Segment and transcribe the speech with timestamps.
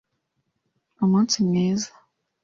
[1.03, 1.89] umunsi mwiza.